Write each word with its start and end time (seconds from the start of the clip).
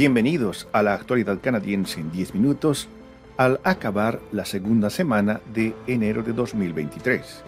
Bienvenidos 0.00 0.66
a 0.72 0.82
la 0.82 0.94
actualidad 0.94 1.40
canadiense 1.42 2.00
en 2.00 2.10
10 2.10 2.32
minutos 2.32 2.88
al 3.36 3.60
acabar 3.64 4.18
la 4.32 4.46
segunda 4.46 4.88
semana 4.88 5.42
de 5.52 5.74
enero 5.86 6.22
de 6.22 6.32
2023. 6.32 7.42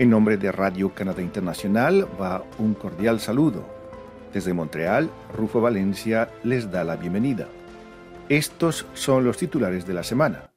En 0.00 0.10
nombre 0.10 0.36
de 0.38 0.50
Radio 0.50 0.92
Canadá 0.92 1.22
Internacional 1.22 2.08
va 2.20 2.42
un 2.58 2.74
cordial 2.74 3.20
saludo. 3.20 3.64
Desde 4.34 4.54
Montreal, 4.54 5.08
Rufo 5.32 5.60
Valencia 5.60 6.28
les 6.42 6.68
da 6.68 6.82
la 6.82 6.96
bienvenida. 6.96 7.46
Estos 8.28 8.84
son 8.94 9.22
los 9.22 9.36
titulares 9.36 9.86
de 9.86 9.94
la 9.94 10.02
semana. 10.02 10.50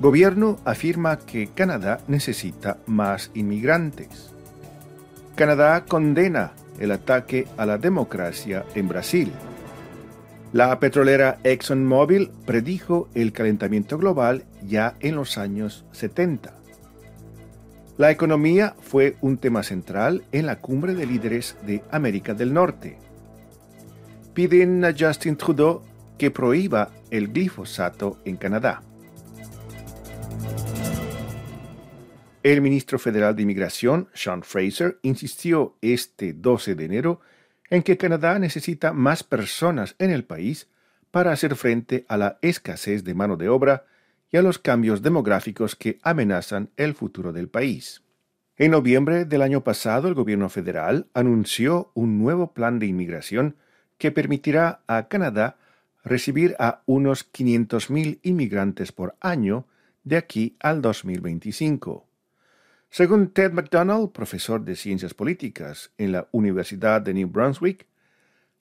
Gobierno 0.00 0.58
afirma 0.64 1.16
que 1.20 1.46
Canadá 1.46 2.00
necesita 2.08 2.78
más 2.86 3.30
inmigrantes. 3.34 4.34
Canadá 5.36 5.84
condena 5.84 6.54
el 6.78 6.92
ataque 6.92 7.46
a 7.56 7.66
la 7.66 7.78
democracia 7.78 8.64
en 8.74 8.88
Brasil. 8.88 9.32
La 10.52 10.78
petrolera 10.78 11.38
ExxonMobil 11.44 12.30
predijo 12.44 13.08
el 13.14 13.32
calentamiento 13.32 13.96
global 13.96 14.44
ya 14.66 14.96
en 15.00 15.16
los 15.16 15.38
años 15.38 15.86
70. 15.92 16.52
La 17.96 18.10
economía 18.10 18.74
fue 18.80 19.16
un 19.20 19.38
tema 19.38 19.62
central 19.62 20.24
en 20.32 20.46
la 20.46 20.58
cumbre 20.60 20.94
de 20.94 21.06
líderes 21.06 21.56
de 21.66 21.82
América 21.90 22.34
del 22.34 22.52
Norte. 22.52 22.98
Piden 24.34 24.84
a 24.84 24.94
Justin 24.98 25.36
Trudeau 25.36 25.82
que 26.18 26.30
prohíba 26.30 26.90
el 27.10 27.32
glifosato 27.32 28.18
en 28.24 28.36
Canadá. 28.36 28.82
El 32.42 32.60
ministro 32.60 32.98
federal 32.98 33.36
de 33.36 33.42
Inmigración, 33.42 34.08
Sean 34.14 34.42
Fraser, 34.42 34.98
insistió 35.02 35.76
este 35.80 36.32
12 36.32 36.74
de 36.74 36.84
enero 36.84 37.20
en 37.70 37.84
que 37.84 37.96
Canadá 37.96 38.36
necesita 38.40 38.92
más 38.92 39.22
personas 39.22 39.94
en 40.00 40.10
el 40.10 40.24
país 40.24 40.68
para 41.12 41.30
hacer 41.30 41.54
frente 41.54 42.04
a 42.08 42.16
la 42.16 42.38
escasez 42.42 43.04
de 43.04 43.14
mano 43.14 43.36
de 43.36 43.48
obra 43.48 43.84
y 44.32 44.38
a 44.38 44.42
los 44.42 44.58
cambios 44.58 45.02
demográficos 45.02 45.76
que 45.76 46.00
amenazan 46.02 46.70
el 46.76 46.94
futuro 46.94 47.32
del 47.32 47.48
país. 47.48 48.02
En 48.56 48.72
noviembre 48.72 49.24
del 49.24 49.42
año 49.42 49.62
pasado, 49.62 50.08
el 50.08 50.14
gobierno 50.14 50.48
federal 50.48 51.06
anunció 51.14 51.92
un 51.94 52.18
nuevo 52.18 52.52
plan 52.54 52.80
de 52.80 52.86
inmigración 52.86 53.54
que 53.98 54.10
permitirá 54.10 54.80
a 54.88 55.06
Canadá 55.06 55.58
recibir 56.02 56.56
a 56.58 56.82
unos 56.86 57.30
500.000 57.32 58.18
inmigrantes 58.24 58.90
por 58.90 59.14
año 59.20 59.68
de 60.02 60.16
aquí 60.16 60.56
al 60.58 60.82
2025. 60.82 62.08
Según 62.94 63.30
Ted 63.30 63.52
McDonald, 63.52 64.12
profesor 64.12 64.66
de 64.66 64.76
Ciencias 64.76 65.14
Políticas 65.14 65.92
en 65.96 66.12
la 66.12 66.28
Universidad 66.30 67.00
de 67.00 67.14
New 67.14 67.26
Brunswick, 67.26 67.86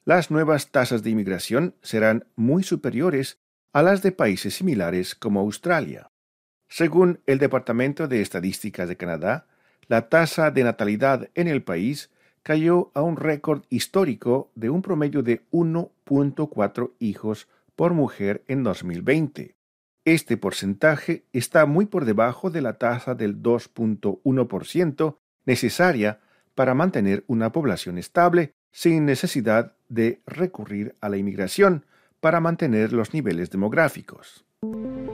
las 0.05 0.31
nuevas 0.31 0.71
tasas 0.71 1.03
de 1.03 1.09
inmigración 1.09 1.75
serán 1.81 2.23
muy 2.37 2.63
superiores 2.63 3.39
a 3.73 3.83
las 3.83 4.01
de 4.01 4.13
países 4.13 4.55
similares 4.55 5.15
como 5.15 5.41
Australia. 5.41 6.11
Según 6.69 7.19
el 7.25 7.39
Departamento 7.39 8.07
de 8.07 8.21
Estadísticas 8.21 8.87
de 8.87 8.95
Canadá, 8.95 9.47
la 9.89 10.07
tasa 10.07 10.49
de 10.49 10.63
natalidad 10.63 11.29
en 11.35 11.49
el 11.49 11.61
país 11.61 12.09
cayó 12.41 12.89
a 12.93 13.01
un 13.01 13.17
récord 13.17 13.63
histórico 13.69 14.49
de 14.55 14.69
un 14.69 14.81
promedio 14.81 15.23
de 15.23 15.41
1.4 15.51 16.91
hijos 16.99 17.49
por 17.75 17.93
mujer 17.93 18.45
en 18.47 18.63
2020. 18.63 19.55
Este 20.03 20.35
porcentaje 20.35 21.25
está 21.31 21.67
muy 21.67 21.85
por 21.85 22.05
debajo 22.05 22.49
de 22.49 22.61
la 22.61 22.79
tasa 22.79 23.13
del 23.13 23.43
2.1% 23.43 25.17
necesaria 25.45 26.19
para 26.55 26.73
mantener 26.73 27.23
una 27.27 27.51
población 27.51 27.99
estable 27.99 28.55
sin 28.71 29.05
necesidad 29.05 29.75
de 29.89 30.21
recurrir 30.25 30.95
a 31.01 31.09
la 31.09 31.17
inmigración 31.17 31.85
para 32.19 32.39
mantener 32.39 32.93
los 32.93 33.13
niveles 33.13 33.51
demográficos. 33.51 34.43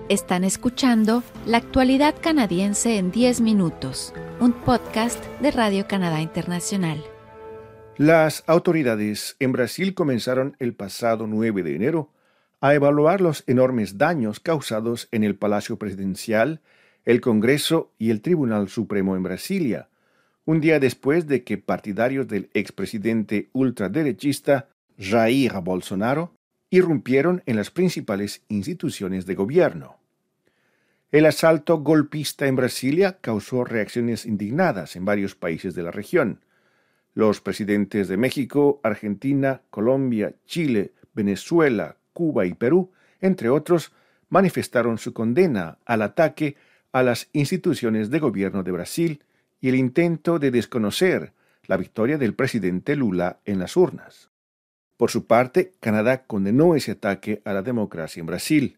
Están 0.07 0.45
escuchando 0.45 1.21
La 1.45 1.57
actualidad 1.57 2.15
canadiense 2.21 2.97
en 2.97 3.11
10 3.11 3.41
minutos, 3.41 4.13
un 4.39 4.53
podcast 4.53 5.21
de 5.41 5.51
Radio 5.51 5.85
Canadá 5.85 6.21
Internacional. 6.21 7.03
Las 7.97 8.43
autoridades 8.47 9.35
en 9.39 9.51
Brasil 9.51 9.93
comenzaron 9.93 10.55
el 10.59 10.73
pasado 10.73 11.27
9 11.27 11.63
de 11.63 11.75
enero 11.75 12.11
a 12.59 12.73
evaluar 12.73 13.21
los 13.21 13.43
enormes 13.47 13.97
daños 13.97 14.39
causados 14.39 15.07
en 15.11 15.23
el 15.23 15.35
Palacio 15.35 15.77
Presidencial, 15.77 16.61
el 17.05 17.21
Congreso 17.21 17.93
y 17.97 18.09
el 18.09 18.21
Tribunal 18.21 18.69
Supremo 18.69 19.15
en 19.15 19.23
Brasilia, 19.23 19.89
un 20.45 20.61
día 20.61 20.79
después 20.79 21.27
de 21.27 21.43
que 21.43 21.57
partidarios 21.57 22.27
del 22.27 22.49
expresidente 22.53 23.49
ultraderechista 23.53 24.69
Jair 24.97 25.53
Bolsonaro 25.61 26.33
irrumpieron 26.69 27.43
en 27.45 27.55
las 27.55 27.69
principales 27.69 28.43
instituciones 28.47 29.25
de 29.25 29.35
gobierno. 29.35 29.97
El 31.11 31.25
asalto 31.25 31.77
golpista 31.77 32.47
en 32.47 32.55
Brasilia 32.55 33.19
causó 33.21 33.63
reacciones 33.63 34.25
indignadas 34.25 34.95
en 34.95 35.05
varios 35.05 35.35
países 35.35 35.75
de 35.75 35.83
la 35.83 35.91
región. 35.91 36.43
Los 37.13 37.39
presidentes 37.39 38.07
de 38.09 38.17
México, 38.17 38.81
Argentina, 38.83 39.61
Colombia, 39.69 40.35
Chile, 40.45 40.93
Venezuela, 41.13 41.97
Cuba 42.17 42.47
y 42.47 42.55
Perú, 42.55 42.89
entre 43.21 43.47
otros, 43.47 43.91
manifestaron 44.29 44.97
su 44.97 45.13
condena 45.13 45.77
al 45.85 46.01
ataque 46.01 46.55
a 46.91 47.03
las 47.03 47.29
instituciones 47.31 48.09
de 48.09 48.17
gobierno 48.17 48.63
de 48.63 48.71
Brasil 48.71 49.23
y 49.61 49.69
el 49.69 49.75
intento 49.75 50.39
de 50.39 50.49
desconocer 50.49 51.33
la 51.67 51.77
victoria 51.77 52.17
del 52.17 52.33
presidente 52.33 52.95
Lula 52.95 53.37
en 53.45 53.59
las 53.59 53.77
urnas. 53.77 54.31
Por 54.97 55.11
su 55.11 55.27
parte, 55.27 55.73
Canadá 55.79 56.23
condenó 56.25 56.73
ese 56.73 56.93
ataque 56.93 57.43
a 57.45 57.53
la 57.53 57.61
democracia 57.61 58.19
en 58.19 58.25
Brasil. 58.25 58.77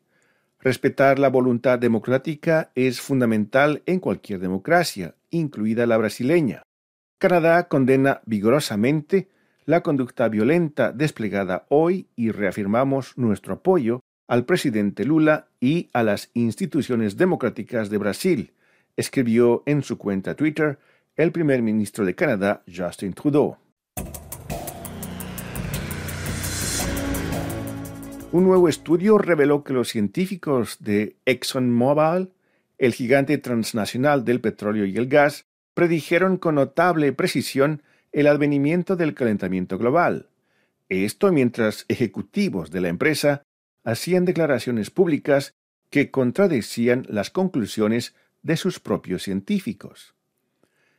Respetar 0.60 1.18
la 1.18 1.30
voluntad 1.30 1.80
democrática 1.80 2.72
es 2.76 3.00
fundamental 3.00 3.84
en 3.86 4.02
cualquier 4.02 4.42
democracia, 4.42 5.16
incluida 5.30 5.86
la 5.86 5.96
brasileña. 5.96 6.64
Canadá 7.20 7.70
condena 7.70 8.20
vigorosamente 8.26 9.30
la 9.70 9.84
conducta 9.84 10.28
violenta 10.30 10.92
desplegada 10.92 11.68
hoy 11.70 12.08
y 12.16 12.32
reafirmamos 12.32 13.16
nuestro 13.20 13.54
apoyo 13.54 14.02
al 14.28 14.44
presidente 14.44 15.06
Lula 15.06 15.50
y 15.60 15.90
a 15.94 16.02
las 16.02 16.32
instituciones 16.34 17.18
democráticas 17.18 17.92
de 17.92 18.00
Brasil, 18.00 18.54
escribió 18.98 19.62
en 19.68 19.84
su 19.84 20.00
cuenta 20.00 20.34
Twitter 20.34 20.80
el 21.16 21.32
primer 21.32 21.62
ministro 21.62 22.04
de 22.04 22.16
Canadá, 22.16 22.64
Justin 22.66 23.14
Trudeau. 23.14 23.58
Un 28.32 28.46
nuevo 28.46 28.70
estudio 28.70 29.20
reveló 29.20 29.64
que 29.64 29.74
los 29.74 29.90
científicos 29.90 30.78
de 30.80 31.16
ExxonMobil, 31.26 32.32
el 32.80 32.94
gigante 32.96 33.38
transnacional 33.38 34.26
del 34.26 34.42
petróleo 34.42 34.86
y 34.86 34.98
el 34.98 35.06
gas, 35.06 35.46
predijeron 35.76 36.38
con 36.38 36.56
notable 36.56 37.14
precisión 37.14 37.84
el 38.12 38.28
advenimiento 38.28 38.96
del 38.96 39.14
calentamiento 39.14 39.78
global. 39.78 40.30
Esto 40.90 41.32
mientras 41.32 41.86
ejecutivos 41.88 42.72
de 42.72 42.82
la 42.82 42.90
empresa 42.90 43.44
hacían 43.84 44.26
declaraciones 44.26 44.90
públicas 44.90 45.54
que 45.90 46.12
contradecían 46.12 47.06
las 47.10 47.30
conclusiones 47.30 48.16
de 48.42 48.58
sus 48.58 48.80
propios 48.80 49.24
científicos. 49.24 50.16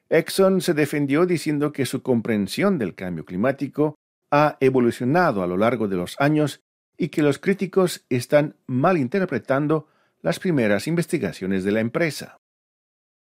Exxon 0.08 0.60
se 0.60 0.74
defendió 0.74 1.26
diciendo 1.26 1.72
que 1.72 1.86
su 1.86 2.02
comprensión 2.02 2.78
del 2.78 2.94
cambio 2.94 3.24
climático 3.24 3.96
ha 4.30 4.56
evolucionado 4.60 5.42
a 5.42 5.46
lo 5.46 5.56
largo 5.56 5.88
de 5.88 5.96
los 5.96 6.20
años 6.20 6.62
y 6.96 7.08
que 7.08 7.22
los 7.22 7.38
críticos 7.38 8.04
están 8.08 8.56
malinterpretando 8.66 9.88
las 10.22 10.38
primeras 10.38 10.86
investigaciones 10.86 11.64
de 11.64 11.72
la 11.72 11.80
empresa. 11.80 12.36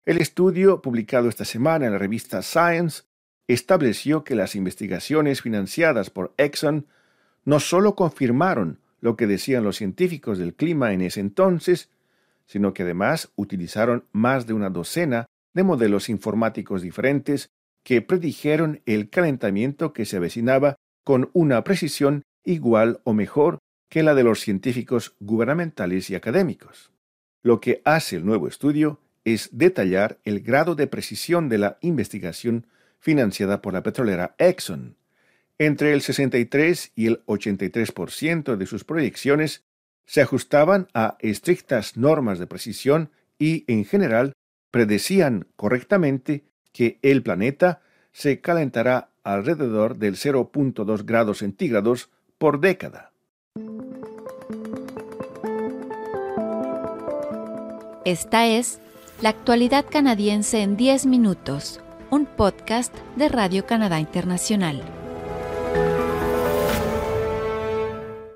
El 0.03 0.17
estudio, 0.17 0.81
publicado 0.81 1.29
esta 1.29 1.45
semana 1.45 1.85
en 1.85 1.93
la 1.93 1.99
revista 1.99 2.41
Science, 2.41 3.03
estableció 3.53 4.23
que 4.23 4.35
las 4.35 4.55
investigaciones 4.55 5.41
financiadas 5.41 6.09
por 6.09 6.33
Exxon 6.37 6.87
no 7.43 7.59
solo 7.59 7.95
confirmaron 7.95 8.79
lo 8.99 9.15
que 9.15 9.27
decían 9.27 9.63
los 9.63 9.77
científicos 9.77 10.37
del 10.37 10.53
clima 10.53 10.93
en 10.93 11.01
ese 11.01 11.19
entonces, 11.19 11.89
sino 12.45 12.73
que 12.73 12.83
además 12.83 13.31
utilizaron 13.35 14.05
más 14.11 14.45
de 14.45 14.53
una 14.53 14.69
docena 14.69 15.25
de 15.53 15.63
modelos 15.63 16.09
informáticos 16.09 16.81
diferentes 16.81 17.49
que 17.83 18.01
predijeron 18.01 18.81
el 18.85 19.09
calentamiento 19.09 19.91
que 19.91 20.05
se 20.05 20.17
avecinaba 20.17 20.75
con 21.03 21.29
una 21.33 21.63
precisión 21.63 22.23
igual 22.43 23.01
o 23.03 23.13
mejor 23.13 23.57
que 23.89 24.03
la 24.03 24.13
de 24.13 24.23
los 24.23 24.39
científicos 24.39 25.15
gubernamentales 25.19 26.09
y 26.09 26.15
académicos. 26.15 26.91
Lo 27.41 27.59
que 27.59 27.81
hace 27.85 28.17
el 28.17 28.25
nuevo 28.25 28.47
estudio 28.47 28.99
es 29.25 29.49
detallar 29.51 30.19
el 30.23 30.41
grado 30.41 30.75
de 30.75 30.87
precisión 30.87 31.49
de 31.49 31.57
la 31.57 31.77
investigación 31.81 32.67
financiada 33.01 33.61
por 33.61 33.73
la 33.73 33.83
petrolera 33.83 34.35
Exxon. 34.37 34.95
Entre 35.57 35.91
el 35.93 36.01
63 36.01 36.93
y 36.95 37.07
el 37.07 37.25
83% 37.25 38.55
de 38.55 38.65
sus 38.65 38.85
proyecciones 38.85 39.63
se 40.05 40.21
ajustaban 40.21 40.87
a 40.93 41.17
estrictas 41.19 41.97
normas 41.97 42.39
de 42.39 42.47
precisión 42.47 43.11
y, 43.37 43.65
en 43.67 43.85
general, 43.85 44.33
predecían 44.71 45.47
correctamente 45.55 46.45
que 46.71 46.99
el 47.01 47.21
planeta 47.21 47.81
se 48.13 48.39
calentará 48.41 49.09
alrededor 49.23 49.97
del 49.97 50.15
0.2 50.15 51.05
grados 51.05 51.39
centígrados 51.39 52.09
por 52.37 52.59
década. 52.59 53.11
Esta 58.03 58.47
es 58.47 58.79
La 59.21 59.29
actualidad 59.29 59.85
canadiense 59.87 60.61
en 60.61 60.75
10 60.75 61.05
minutos, 61.05 61.79
un 62.11 62.25
podcast 62.25 62.93
de 63.15 63.29
Radio 63.29 63.65
Canadá 63.65 63.97
Internacional. 63.97 64.83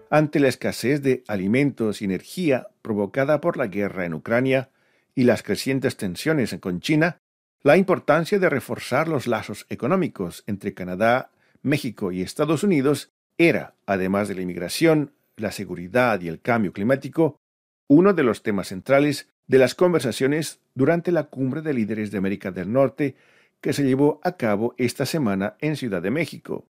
Ante 0.09 0.39
la 0.39 0.47
escasez 0.47 1.01
de 1.01 1.25
alimentos 1.27 2.01
y 2.01 2.05
energía 2.05 2.69
provocada 2.81 3.41
por 3.41 3.57
la 3.57 3.67
guerra 3.67 4.05
en 4.05 4.13
Ucrania 4.13 4.69
y 5.13 5.25
las 5.25 5.43
crecientes 5.43 5.97
tensiones 5.97 6.55
con 6.61 6.79
China, 6.79 7.19
la 7.63 7.75
importancia 7.75 8.39
de 8.39 8.49
reforzar 8.49 9.09
los 9.09 9.27
lazos 9.27 9.65
económicos 9.67 10.45
entre 10.47 10.73
Canadá, 10.73 11.31
México 11.61 12.13
y 12.13 12.21
Estados 12.21 12.63
Unidos 12.63 13.11
era, 13.37 13.73
además 13.85 14.29
de 14.29 14.35
la 14.35 14.41
inmigración, 14.41 15.11
la 15.35 15.51
seguridad 15.51 16.21
y 16.21 16.29
el 16.29 16.39
cambio 16.39 16.71
climático, 16.71 17.41
uno 17.89 18.13
de 18.13 18.23
los 18.23 18.41
temas 18.41 18.69
centrales 18.69 19.27
de 19.47 19.57
las 19.57 19.75
conversaciones 19.75 20.61
durante 20.75 21.11
la 21.11 21.25
cumbre 21.25 21.61
de 21.61 21.73
líderes 21.73 22.11
de 22.11 22.19
América 22.19 22.51
del 22.51 22.71
Norte 22.71 23.17
que 23.61 23.73
se 23.73 23.83
llevó 23.83 24.19
a 24.23 24.37
cabo 24.37 24.75
esta 24.77 25.05
semana 25.05 25.55
en 25.59 25.75
Ciudad 25.75 26.01
de 26.01 26.11
México. 26.11 26.67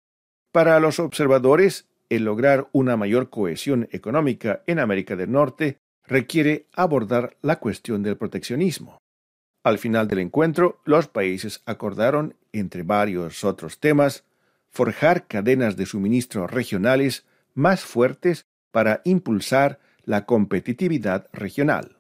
Para 0.52 0.80
los 0.80 1.00
observadores, 1.00 1.88
el 2.10 2.26
lograr 2.26 2.70
una 2.72 2.96
mayor 2.96 3.30
cohesión 3.30 3.88
económica 3.92 4.64
en 4.68 4.80
América 4.80 5.16
del 5.16 5.32
Norte 5.32 5.78
requiere 6.06 6.68
abordar 6.74 7.38
la 7.42 7.60
cuestión 7.60 8.04
del 8.04 8.18
proteccionismo. 8.18 9.00
Al 9.64 9.80
final 9.80 10.08
del 10.08 10.20
encuentro, 10.20 10.82
los 10.86 11.08
países 11.08 11.62
acordaron, 11.66 12.36
entre 12.52 12.84
varios 12.84 13.44
otros 13.44 13.80
temas, 13.80 14.26
forjar 14.70 15.28
cadenas 15.28 15.78
de 15.78 15.86
suministro 15.86 16.48
regionales 16.48 17.26
más 17.54 17.82
fuertes 17.82 18.46
para 18.72 19.02
impulsar 19.06 19.80
la 20.04 20.26
competitividad 20.26 21.30
regional. 21.32 21.98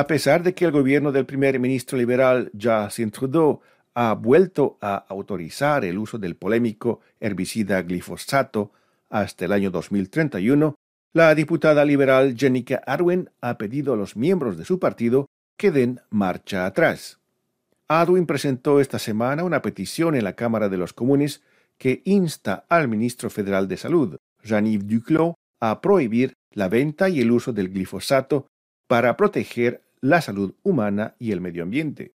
A 0.00 0.06
pesar 0.06 0.42
de 0.42 0.54
que 0.54 0.64
el 0.64 0.72
gobierno 0.72 1.12
del 1.12 1.26
primer 1.26 1.60
ministro 1.60 1.98
liberal 1.98 2.50
Justin 2.58 3.10
Trudeau 3.10 3.60
ha 3.92 4.14
vuelto 4.14 4.78
a 4.80 4.94
autorizar 4.96 5.84
el 5.84 5.98
uso 5.98 6.16
del 6.16 6.36
polémico 6.36 7.00
herbicida 7.20 7.82
glifosato 7.82 8.72
hasta 9.10 9.44
el 9.44 9.52
año 9.52 9.70
2031, 9.70 10.74
la 11.12 11.34
diputada 11.34 11.84
liberal 11.84 12.34
Jenica 12.34 12.82
Arwen 12.86 13.28
ha 13.42 13.58
pedido 13.58 13.92
a 13.92 13.96
los 13.98 14.16
miembros 14.16 14.56
de 14.56 14.64
su 14.64 14.78
partido 14.78 15.26
que 15.58 15.70
den 15.70 16.00
marcha 16.08 16.64
atrás. 16.64 17.18
Arwen 17.86 18.24
presentó 18.24 18.80
esta 18.80 18.98
semana 18.98 19.44
una 19.44 19.60
petición 19.60 20.14
en 20.14 20.24
la 20.24 20.32
Cámara 20.32 20.70
de 20.70 20.78
los 20.78 20.94
Comunes 20.94 21.42
que 21.76 22.00
insta 22.06 22.64
al 22.70 22.88
ministro 22.88 23.28
federal 23.28 23.68
de 23.68 23.76
Salud, 23.76 24.16
Jean-Yves 24.44 24.88
Duclos, 24.88 25.34
a 25.60 25.82
prohibir 25.82 26.32
la 26.52 26.70
venta 26.70 27.10
y 27.10 27.20
el 27.20 27.30
uso 27.30 27.52
del 27.52 27.68
glifosato 27.68 28.46
para 28.86 29.18
proteger 29.18 29.82
la 30.00 30.20
salud 30.20 30.54
humana 30.62 31.14
y 31.18 31.32
el 31.32 31.40
medio 31.40 31.62
ambiente. 31.62 32.14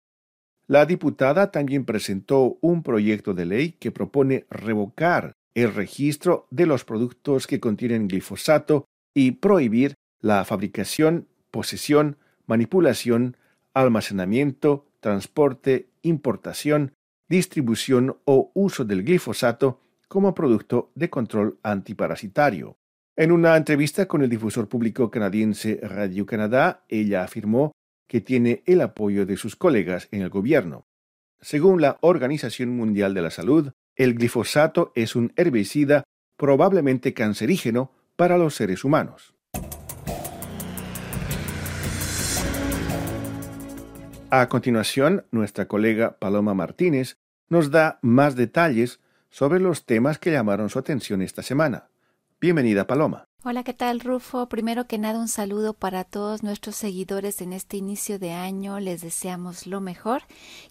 La 0.66 0.86
diputada 0.86 1.50
también 1.50 1.84
presentó 1.84 2.58
un 2.60 2.82
proyecto 2.82 3.34
de 3.34 3.46
ley 3.46 3.72
que 3.72 3.90
propone 3.90 4.46
revocar 4.50 5.32
el 5.54 5.74
registro 5.74 6.46
de 6.50 6.66
los 6.66 6.84
productos 6.84 7.46
que 7.46 7.58
contienen 7.58 8.06
glifosato 8.06 8.84
y 9.14 9.32
prohibir 9.32 9.94
la 10.20 10.44
fabricación, 10.44 11.26
posesión, 11.50 12.18
manipulación, 12.46 13.36
almacenamiento, 13.74 14.86
transporte, 15.00 15.90
importación, 16.02 16.92
distribución 17.28 18.18
o 18.24 18.50
uso 18.54 18.84
del 18.84 19.02
glifosato 19.02 19.80
como 20.08 20.34
producto 20.34 20.90
de 20.94 21.10
control 21.10 21.58
antiparasitario. 21.62 22.76
En 23.20 23.32
una 23.32 23.54
entrevista 23.54 24.08
con 24.08 24.22
el 24.22 24.30
difusor 24.30 24.66
público 24.66 25.10
canadiense 25.10 25.78
Radio 25.82 26.24
Canadá, 26.24 26.84
ella 26.88 27.22
afirmó 27.22 27.72
que 28.08 28.22
tiene 28.22 28.62
el 28.64 28.80
apoyo 28.80 29.26
de 29.26 29.36
sus 29.36 29.56
colegas 29.56 30.08
en 30.10 30.22
el 30.22 30.30
gobierno. 30.30 30.86
Según 31.38 31.82
la 31.82 31.98
Organización 32.00 32.70
Mundial 32.70 33.12
de 33.12 33.20
la 33.20 33.30
Salud, 33.30 33.72
el 33.94 34.14
glifosato 34.14 34.90
es 34.94 35.16
un 35.16 35.34
herbicida 35.36 36.04
probablemente 36.38 37.12
cancerígeno 37.12 37.92
para 38.16 38.38
los 38.38 38.54
seres 38.54 38.84
humanos. 38.84 39.34
A 44.30 44.48
continuación, 44.48 45.26
nuestra 45.30 45.68
colega 45.68 46.16
Paloma 46.18 46.54
Martínez 46.54 47.18
nos 47.50 47.70
da 47.70 47.98
más 48.00 48.34
detalles 48.34 48.98
sobre 49.28 49.60
los 49.60 49.84
temas 49.84 50.18
que 50.18 50.32
llamaron 50.32 50.70
su 50.70 50.78
atención 50.78 51.20
esta 51.20 51.42
semana. 51.42 51.89
Bienvenida, 52.42 52.86
Paloma. 52.86 53.26
Hola, 53.44 53.64
¿qué 53.64 53.74
tal, 53.74 54.00
Rufo? 54.00 54.48
Primero 54.48 54.86
que 54.86 54.96
nada, 54.96 55.18
un 55.18 55.28
saludo 55.28 55.74
para 55.74 56.04
todos 56.04 56.42
nuestros 56.42 56.74
seguidores 56.74 57.42
en 57.42 57.52
este 57.52 57.76
inicio 57.76 58.18
de 58.18 58.32
año. 58.32 58.80
Les 58.80 59.02
deseamos 59.02 59.66
lo 59.66 59.82
mejor. 59.82 60.22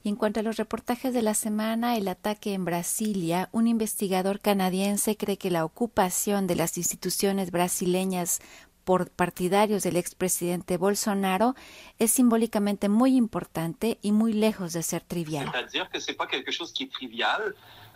Y 0.04 0.10
en 0.10 0.16
cuanto 0.16 0.40
a 0.40 0.44
los 0.44 0.58
reportajes 0.58 1.14
de 1.14 1.22
la 1.22 1.36
semana, 1.36 1.96
el 1.96 2.08
ataque 2.08 2.56
en 2.56 2.66
Brasilia, 2.66 3.50
un 3.52 3.68
investigador 3.68 4.40
canadiense 4.40 5.16
cree 5.16 5.38
que 5.38 5.52
la 5.52 5.64
ocupación 5.64 6.48
de 6.48 6.56
las 6.56 6.76
instituciones 6.76 7.52
brasileñas 7.52 8.40
por 8.84 9.12
partidarios 9.12 9.84
del 9.84 9.98
expresidente 9.98 10.78
Bolsonaro 10.78 11.54
es 12.00 12.10
simbólicamente 12.10 12.90
muy 12.90 13.16
importante 13.16 14.00
y 14.02 14.12
muy 14.12 14.34
lejos 14.34 14.74
de 14.74 14.82
ser 14.82 15.04
trivial. 15.04 15.52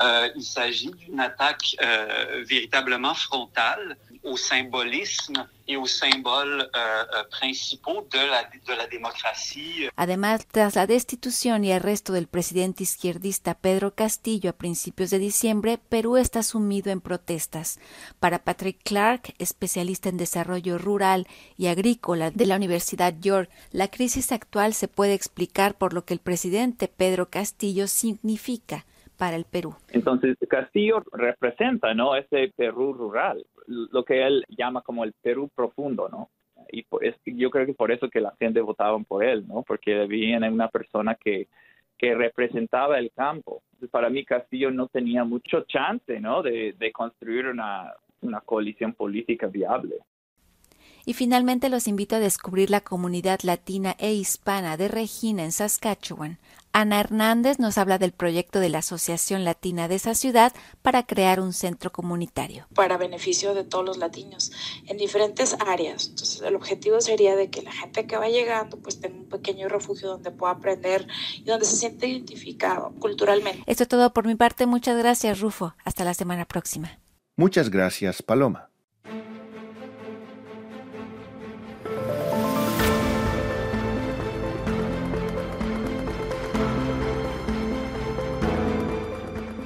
Euh, 0.02 0.30
il 0.36 0.44
s'agit 0.44 0.92
d'une 0.92 1.20
attaque 1.20 1.76
euh, 1.82 2.44
véritablement 2.46 3.14
frontale 3.14 3.98
au 4.24 4.38
symbolisme 4.38 5.48
y 5.68 5.76
symboles 5.88 6.70
euh, 6.76 7.24
principaux 7.30 8.08
de 8.12 8.20
la, 8.20 8.44
de 8.44 8.74
la 8.74 8.88
democracia. 8.88 9.92
Además, 9.96 10.46
tras 10.50 10.76
la 10.76 10.88
destitución 10.88 11.64
y 11.64 11.74
arresto 11.74 12.14
del 12.14 12.28
presidente 12.28 12.84
izquierdista 12.84 13.54
Pedro 13.54 13.94
Castillo 13.94 14.50
a 14.50 14.54
principios 14.54 15.10
de 15.10 15.20
diciembre, 15.20 15.80
Perú 15.90 16.18
está 16.18 16.42
sumido 16.42 16.92
en 16.92 17.02
protestas. 17.02 17.80
Para 18.20 18.40
Patrick 18.40 18.80
Clark, 18.84 19.36
especialista 19.40 20.10
en 20.10 20.18
desarrollo 20.18 20.78
rural 20.78 21.28
y 21.58 21.68
agrícola 21.68 22.32
de 22.32 22.46
la 22.46 22.56
Universidad 22.56 23.14
York, 23.20 23.50
la 23.72 23.90
crisis 23.90 24.32
actual 24.32 24.74
se 24.74 24.88
puede 24.88 25.14
explicar 25.14 25.76
por 25.76 25.94
lo 25.94 26.06
que 26.06 26.14
el 26.14 26.20
presidente 26.20 26.88
Pedro 26.88 27.30
Castillo 27.30 27.88
significa 27.88 28.86
para 29.24 29.38
el 29.38 29.46
Perú. 29.46 29.74
Entonces, 29.94 30.36
Castillo 30.50 31.02
representa, 31.14 31.94
¿no? 31.94 32.14
Ese 32.14 32.52
Perú 32.58 32.92
rural, 32.92 33.46
lo 33.68 34.04
que 34.04 34.28
él 34.28 34.44
llama 34.50 34.82
como 34.82 35.06
el 35.06 35.14
Perú 35.14 35.50
profundo, 35.56 36.10
¿no? 36.10 36.30
Y 36.70 36.86
yo 37.38 37.50
creo 37.50 37.66
que 37.66 37.74
por 37.74 37.90
eso 37.94 38.10
que 38.10 38.20
la 38.20 38.36
gente 38.38 38.60
votaba 38.60 39.00
por 39.00 39.24
él, 39.24 39.48
¿no? 39.48 39.64
Porque 39.64 39.94
veían 40.08 40.44
en 40.44 40.52
una 40.52 40.68
persona 40.68 41.16
que, 41.16 41.48
que 41.98 42.14
representaba 42.16 43.00
el 43.00 43.14
campo. 43.14 43.64
para 43.90 44.10
mí 44.10 44.26
Castillo 44.26 44.72
no 44.72 44.90
tenía 44.90 45.24
mucho 45.24 45.62
chance, 45.70 46.20
¿no? 46.20 46.44
De, 46.44 46.74
de 46.78 46.92
construir 46.92 47.48
una, 47.48 47.94
una 48.20 48.42
coalición 48.42 48.92
política 48.92 49.48
viable. 49.48 50.00
Y 51.06 51.14
finalmente 51.14 51.70
los 51.70 51.88
invito 51.88 52.18
a 52.18 52.20
descubrir 52.20 52.70
la 52.70 52.82
comunidad 52.82 53.40
latina 53.44 53.96
e 54.00 54.12
hispana 54.14 54.76
de 54.76 54.90
Regina 54.90 55.46
en 55.46 55.54
Saskatchewan. 55.54 56.40
Ana 56.74 57.00
Hernández 57.00 57.60
nos 57.60 57.78
habla 57.78 58.00
del 58.00 58.14
proyecto 58.14 58.60
de 58.60 58.70
la 58.70 58.80
Asociación 58.80 59.44
Latina 59.44 59.88
de 59.88 59.94
esa 59.96 60.16
ciudad 60.16 60.54
para 60.82 61.04
crear 61.04 61.40
un 61.40 61.54
centro 61.54 61.92
comunitario. 61.92 62.66
Para 62.74 62.98
beneficio 62.98 63.54
de 63.54 63.64
todos 63.64 63.86
los 63.86 63.98
latinos 63.98 64.52
en 64.88 64.98
diferentes 64.98 65.56
áreas. 65.66 66.08
Entonces 66.08 66.42
el 66.42 66.56
objetivo 66.56 67.00
sería 67.00 67.36
de 67.36 67.52
que 67.52 67.62
la 67.62 67.72
gente 67.72 68.08
que 68.08 68.18
va 68.18 68.28
llegando 68.28 68.78
pues 68.78 69.00
tenga 69.00 69.18
un 69.18 69.30
pequeño 69.30 69.70
refugio 69.70 70.10
donde 70.10 70.32
pueda 70.32 70.54
aprender 70.54 71.08
y 71.38 71.44
donde 71.44 71.66
se 71.68 71.78
siente 71.78 72.08
identificado 72.08 72.92
culturalmente. 73.00 73.62
Esto 73.68 73.84
es 73.84 73.90
todo 73.90 74.12
por 74.12 74.26
mi 74.26 74.34
parte. 74.34 74.66
Muchas 74.66 74.98
gracias 74.98 75.42
Rufo. 75.42 75.76
Hasta 75.86 76.04
la 76.04 76.16
semana 76.16 76.46
próxima. 76.46 77.00
Muchas 77.38 77.70
gracias 77.70 78.24
Paloma. 78.24 78.73